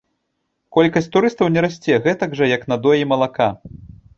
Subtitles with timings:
[0.77, 3.49] Колькасць турыстаў не расце гэтак жа, як надоі малака.